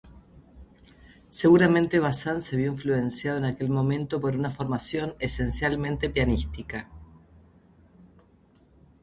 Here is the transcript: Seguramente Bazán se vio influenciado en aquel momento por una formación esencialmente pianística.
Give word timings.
Seguramente 1.29 1.99
Bazán 1.99 2.41
se 2.41 2.57
vio 2.57 2.71
influenciado 2.71 3.37
en 3.37 3.45
aquel 3.45 3.69
momento 3.69 4.19
por 4.19 4.35
una 4.35 4.49
formación 4.49 5.13
esencialmente 5.19 6.09
pianística. 6.09 6.89